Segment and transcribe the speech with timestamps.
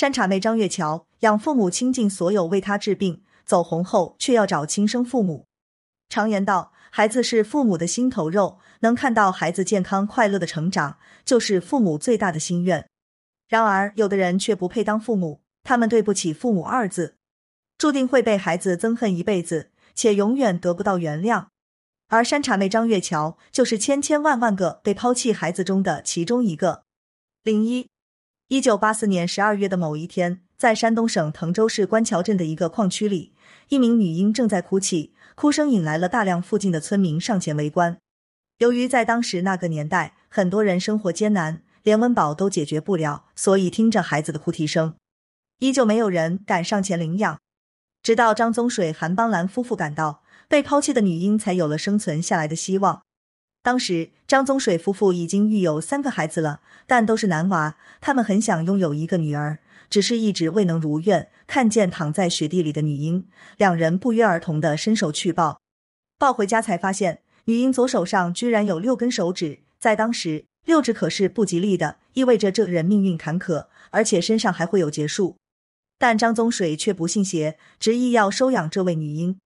[0.00, 5.44] 山茶妹张月桥养父母倾尽所有为他治病，走红后却要找亲生父母。
[6.08, 12.88] 常言道，孩子是父母的心头肉，能看到孩子健康快乐的成长，就是父母最大的心愿。
[13.46, 17.16] 然而，有的人却不配当父母，他们对不起“父母”二字，
[17.76, 21.48] 注定会被孩子憎恨一辈子，且永远得不到原谅。
[22.08, 26.84] 而山茶妹张月桥就是千千万万个被抛弃孩子中的其中一个。
[27.42, 27.90] 零一，
[28.50, 33.32] 一九八四年十二月的某一天，在山东省滕州市官桥镇的一个矿区里，
[33.68, 37.96] 一名女婴正在哭泣，哭声引来了大量附近的村民上前围观。
[38.58, 44.96] 由于在当时那个年代，很多人生活艰难，连温饱都解决不了，所以听着孩子的哭啼声，
[45.60, 47.38] 依旧没有人敢上前领养。
[48.02, 53.02] 直到张宗水、韩邦兰夫妇赶到，被抛弃的女婴才有了生存下来的希望。
[53.62, 57.76] 当时，张宗水夫妇已经育有三个孩子了，但都是男娃。
[58.00, 59.58] 他们很想拥有一个女儿，
[59.90, 61.28] 只是一直未能如愿。
[61.46, 63.28] 看见躺在雪地里的女婴，
[63.58, 65.60] 两人不约而同的伸手去抱，
[66.18, 69.60] 抱回家才发现，女婴左手上居然有六根手指。
[69.78, 75.36] 在当时，六指可是不吉利的，意味着这人命运坎坷，而且身上还会有劫数。
[75.98, 79.38] 但张宗水却不信邪，执意要收养这位女婴。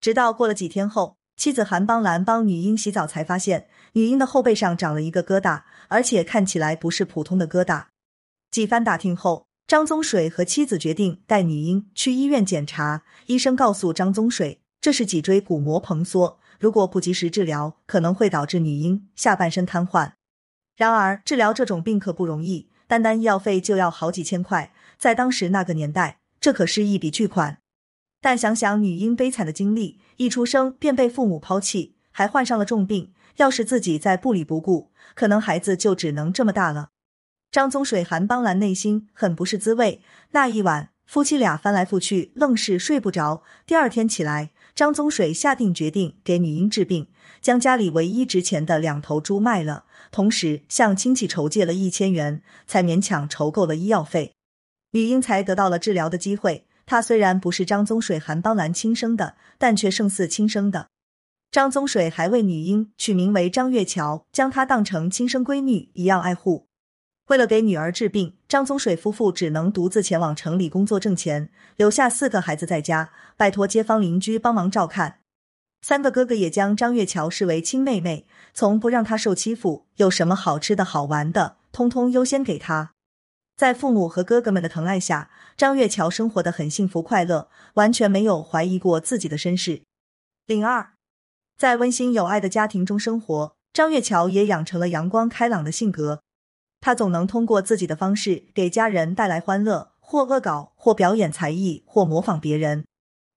[0.00, 1.17] 直到过了几天后。
[1.38, 7.84] 妻子韩邦兰帮女婴洗澡，才发现女婴的后背上长了一个疙瘩，而且看起来不是普通的疙瘩。
[8.50, 13.04] 几番打听后，张宗水和妻子决定带女婴去医院检查。
[13.26, 20.10] 医生告诉张宗水，这是脊椎骨膜膨缩，如果不及时治疗，可能会导致女婴下半身瘫痪。
[20.76, 27.58] 然而，治疗这种病可不容易，单单医药费就要好几千块，在当时那个年代，这可是一笔巨款。
[28.20, 36.88] 但想想女婴悲惨的经历，一出生便被父母抛弃，还患上了重病，要是自己再不理不顾，可能孩子就只能这么大了。
[37.52, 40.02] 张宗水、韩邦兰内心很不是滋味。
[40.32, 43.44] 那一晚，夫妻俩翻来覆去，愣是睡不着。
[43.64, 47.06] 第二天起来，张宗水下定决定给女婴治病，
[47.40, 54.34] 将家里唯一值钱的两头猪卖了，同时向亲戚筹借了一千元，才勉强筹够了医药费，
[54.90, 56.66] 女婴才得到了治疗的机会。
[56.88, 60.88] 她虽然不是张宗水、韩邦兰亲生的，但却胜似亲生的。
[61.50, 66.66] 张宗水还为女婴取名为张月桥，将她当成亲生闺女一样爱护。
[67.26, 75.18] 为了给女儿治病，张宗水夫妇只能独自前往城里工作挣钱，留下四个孩子在家，拜托街坊邻居帮忙照看。
[75.82, 82.92] 三个哥哥也将张月桥视为亲妹妹，从不让她受欺负，有什么好吃的好玩的，通通优先给她。
[83.58, 89.82] 在父母和哥哥们的疼爱下，张月桥生活的很幸福快乐，完全没有怀疑过自己的身世。
[90.46, 90.92] 零二，
[91.56, 96.22] 在温馨有爱的家庭中生活，张月桥也养成了阳光开朗的性格。
[96.80, 102.84] 他总能通过自己的方式给家人带来欢乐，或恶搞，或表演才艺，或模仿别人。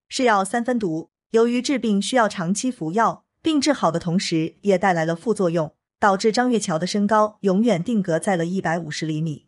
[0.07, 9.47] 是药三分毒，由于治病需要长期服药，病治好的同时也带来了副作用，导致张月桥的身高永远定格在了一百五十厘米。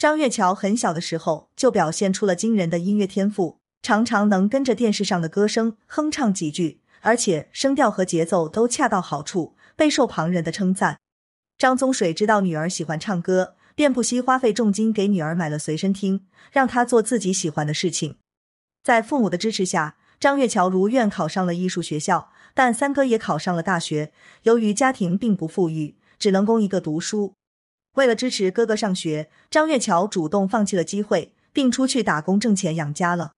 [0.00, 10.98] 张月桥很小的时候就表现出了惊人的音乐天赋，常常能跟着电视上的歌声哼唱几句，而且声调和节奏都恰到好处，备受旁人的称赞。
[11.58, 18.16] 张宗水知道女儿喜欢唱歌，便不惜花费重金给女儿买了随身听，让她做自己喜欢的事情。
[18.82, 24.14] 在父母的支持下，张月桥如愿考上了艺术学校，但三哥也考上了大学。
[24.44, 27.34] 由于家庭并不富裕，只能供一个读书。
[27.94, 33.32] 为了支持哥哥上学，张月桥主动放弃了机会，并出去打工挣钱养家了。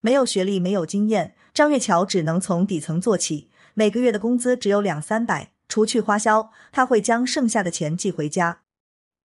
[0.00, 3.50] 没有学历，没有经验，张月桥只能从底层做起。
[3.74, 8.60] 每个月的工资只有两三百，除去花销，他会将剩下的钱寄回家。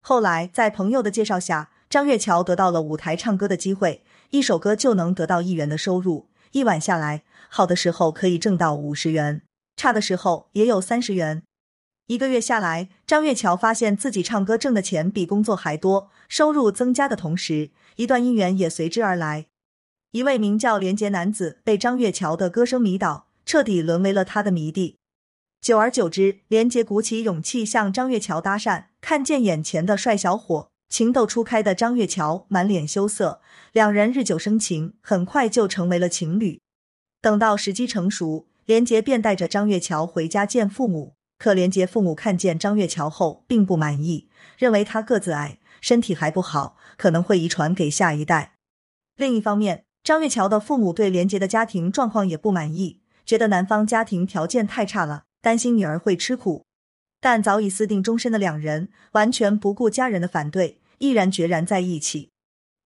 [0.01, 6.29] 后来，在朋友的介绍下，张月桥得到了舞台唱歌的机会，一首歌就能得到一元的收入。
[6.51, 9.43] 一晚下来，好的时候可以挣到五十元，
[9.75, 11.43] 差的时候也有三十元。
[12.07, 19.45] 一个月下来，张月桥发现自己唱歌挣的钱比工作还多，收入增加的同时，一段姻缘也随之而来。
[20.11, 24.97] 一位名叫连杰男子被张月桥的歌声迷倒，彻底沦为了他的迷弟。
[25.61, 33.39] 久而久之，连杰鼓起勇气向张月桥搭讪，看见眼前的帅小伙，情窦初开的张月桥满脸羞涩，
[33.71, 36.59] 两人日久生情，很快就成为了情侣。
[37.21, 41.13] 等到时机成熟，连杰便带着张月桥回家见父母。
[41.43, 48.53] 可连杰父母看见张月桥后，并不满意，认为他个子矮，身体还不好，可能会遗传给下一代。
[49.17, 56.63] 另一方面，张月桥的父母对连杰的家庭状况也不满意，觉得男方家庭条件太差了，担心女儿会吃苦。
[57.19, 62.29] 但早已私定终身的两人，完全不顾家人的反对，毅然决然在一起。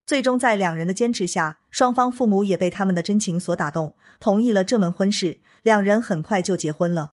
[0.04, 5.38] 最终在两人的坚持下，双方父母也被他们的真情所打动，同意了这门婚事。
[5.62, 7.12] 两人很快就结婚了。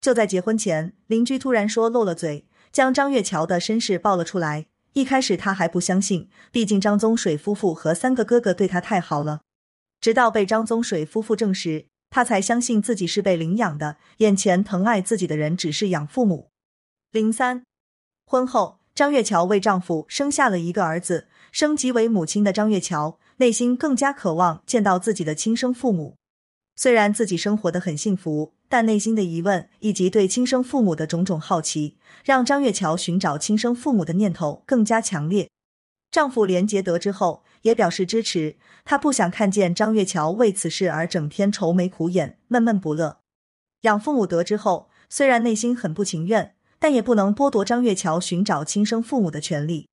[0.00, 4.66] 就在结婚前，邻居突然说漏了嘴，将张月桥的身世爆了出来。
[4.94, 9.40] 一开始他还不相信，毕竟张宗水夫妇和三个哥哥对他太好了。
[10.00, 13.96] 直到被张宗水夫妇证实，他才相信自己是被领养的。
[14.18, 16.50] 眼前疼爱自己的人只是养父母。
[17.10, 17.64] 零三
[18.24, 21.28] 婚后，张月桥为丈夫生下了一个儿子。
[21.50, 26.16] 升级为母亲的张月桥，内心更加渴望见到自己的亲生父母。
[26.80, 35.50] 虽然自己生活的很幸福，但内心的疑问以及对亲生父母的种种好奇，让张月桥寻找亲生父母的念头更加强烈。
[36.12, 38.54] 丈夫连杰得知后也表示支持，
[38.84, 43.18] 他不想看见张月桥为此事而整天愁眉苦眼、闷闷不乐。
[43.80, 49.88] 养父母得知后，虽然内心很不情愿，但也不能剥夺张月桥寻找亲生父母的权利。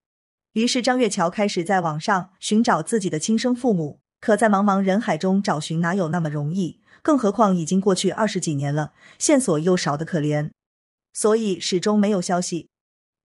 [0.53, 4.01] 于是，张月桥开始在网上寻找自己的亲生父母。
[4.25, 6.79] 可在茫茫人海中找寻，哪有那么容易？
[7.03, 10.49] 更何况已经过去二十几年了，线索又少得可怜，
[11.13, 12.67] 所以始终没有消息。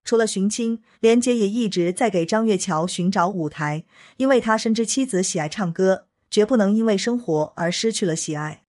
[0.05, 3.87] 除了寻亲，连杰也一直在给张月桥寻找舞台，
[4.19, 8.64] 因为他深知妻子喜爱唱歌，绝不能因为生活而失去了喜爱。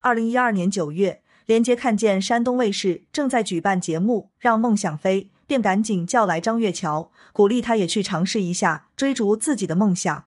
[0.00, 5.22] 二零一二年九月，连杰看见山东卫视正在举办节目《让梦想飞》。
[5.48, 10.24] 便赶紧叫来张月桥，鼓励他也去尝试一下追逐自己的梦想。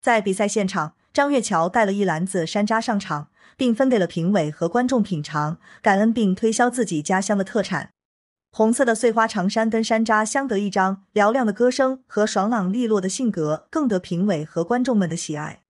[0.00, 7.90] 在比赛现场，张月桥带了一篮子山楂上场，并分给了评委和观众品尝，感恩并推销自己家乡的特产——
[8.50, 11.04] 红色的碎花长衫跟山楂相得益彰。
[11.12, 15.60] 嘹亮的歌声和爽朗利落的性格更得评委和观众们的喜爱。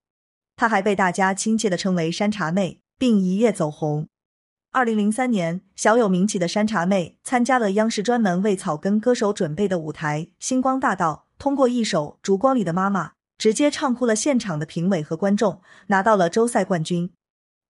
[0.56, 4.06] 他还被大家亲切的称为“山茶妹”，并一夜走红。
[4.72, 13.08] 二零零三年，小有名气的山茶妹参加了央视专门为草根歌手准备的舞台《星光大道》，通过一首《烛光里的妈妈》，
[13.40, 17.10] 直接唱哭了现场的评委和观众，拿到了周赛冠军。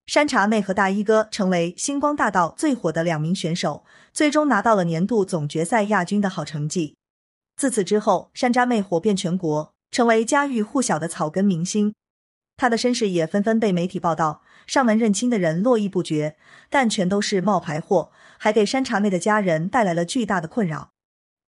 [0.04, 6.96] 山茶妹和大衣哥成为《星光大道》最火的两名选手，最终拿到了年度总决赛亚军的好成绩。
[7.56, 11.94] 自此之后，山楂妹火遍全国，成为家喻户晓的草根明星。
[12.56, 14.42] 她的身世也纷纷被媒体报道。
[14.66, 16.36] 上门认亲的人络绎不绝，
[16.68, 20.89] 但全都是冒牌货，还给山茶妹的家人带来了巨大的困扰。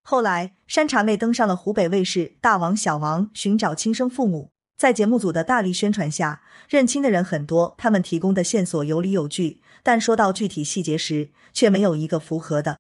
[0.04, 4.50] 后来，山茶妹登上了湖北卫视《大王小王》，寻找亲生父母。
[4.76, 12.78] 在节目组的大力宣传下，认亲的人很多，他们提供的线索有理有据，但说到具体细节时，却没有一个符合的。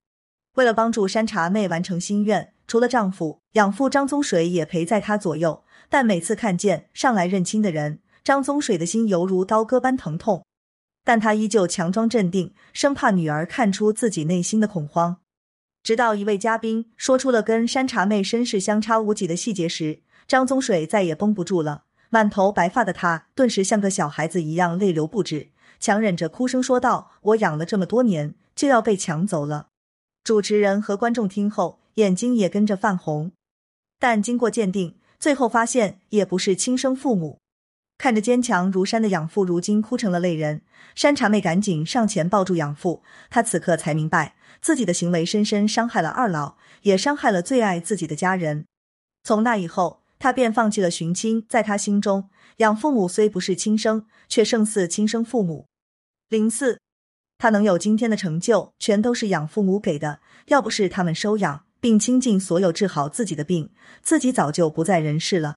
[0.56, 8.00] 为了帮助山茶妹完成心愿，除了丈夫养父张宗水也陪在她左右，但每次看见上来认亲的人。
[8.24, 10.44] 张宗水的心犹如刀割般疼痛，
[11.04, 15.18] 但他依旧强装镇定，生怕女儿看出自己内心的恐慌。
[15.82, 21.84] 直到一位嘉宾说出了跟山茶妹身世相差无几的细节时，张宗水再也绷不住了。
[22.10, 25.48] 满头白发的他顿时像个小孩子一样泪流不止，
[25.80, 29.68] 强忍着哭声说道：“我养了这么多年，就要被抢走了。”
[30.22, 33.32] 主持人和观众听后眼睛也跟着泛红，
[33.98, 37.38] 但经过鉴定，最后发现也不是亲生父母。
[37.98, 40.62] 看着坚强如山的养父，如今哭成了泪人。
[40.94, 48.66] 山茶妹赶紧上前抱住养父，她此刻才明白自己的行为深深伤害了二老，也伤害了最爱自己的家人。
[49.22, 51.46] 从那以后，她便放弃了寻亲。
[51.48, 55.66] 在她心中，养父母虽不是亲生，却胜似亲生父母。
[56.28, 56.80] 零四，
[57.38, 60.18] 她能有今天的成就，全都是养父母给的。
[60.46, 63.70] 要不是他们收养并倾尽所有治好自己的病，
[64.02, 65.54] 自己早就不在人世了。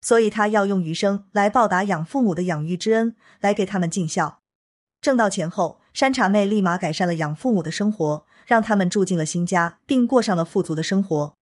[0.00, 4.40] 所以，他要用余生来报答养父母的养育之恩，来给他们尽孝。
[5.00, 11.34] 挣到钱后，山茶妹立马改善了养父母的生活，让他们住进了新家，并过上了富足的生活。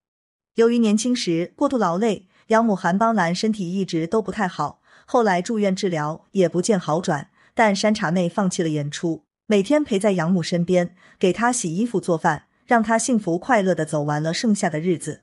[0.55, 7.31] 由于年轻时过度劳累，养母韩邦兰身体一直都不太好，后来住院治疗也不见好转。
[7.55, 15.23] 但山茶妹放弃了演出，每天陪在养母身边，给她洗衣服、做饭，让她幸福快乐的走完了剩下的日子。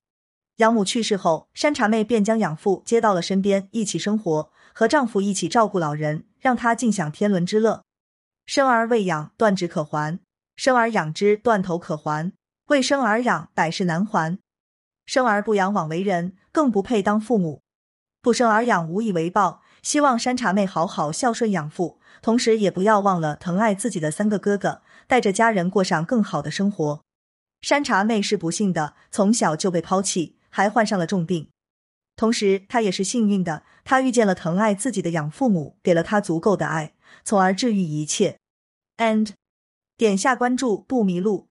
[0.58, 7.84] 养母去世后，山茶妹便将养父接到了身边，一起生活，和丈夫一起照顾老人，让他尽享天伦之乐。
[8.46, 10.20] 生而未养，断指可还；
[10.56, 12.32] 生而养之，断头可还。
[12.68, 14.40] 未生而养，百事难还。
[15.06, 17.62] 生而不养，枉为人，更不配当父母。
[18.22, 19.62] 不生而养，无以为报。
[19.82, 27.02] 希望山茶妹好好孝顺养父，同时也不要忘了疼爱自己的三个哥哥，带着家人过上更好的生活。
[27.62, 30.38] 山茶妹是不幸的，从小就被抛弃。
[30.56, 31.50] 还患上了重病，
[32.16, 36.94] 同时他也是幸运的，他遇见了疼爱自己的养父母，给了他足够的爱，
[37.26, 38.38] 从而治愈一切。
[38.96, 39.32] And
[39.98, 41.50] 点下关注不迷路。